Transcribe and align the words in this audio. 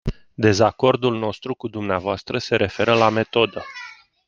Dezacordul 0.35 1.17
nostru 1.19 1.55
cu 1.55 1.67
dvs. 1.67 2.23
se 2.37 2.55
referă 2.55 2.93
la 2.93 3.09
metodă. 3.09 3.63